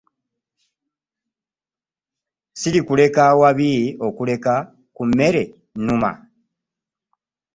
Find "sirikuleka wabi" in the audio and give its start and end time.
2.59-3.71